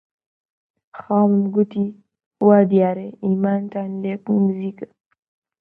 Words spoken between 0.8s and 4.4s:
خاڵم گوتی: وا دیارە ئیمانتان لێک